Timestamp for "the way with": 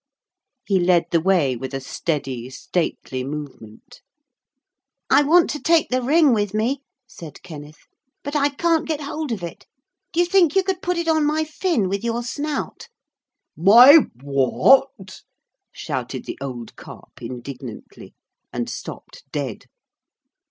1.11-1.75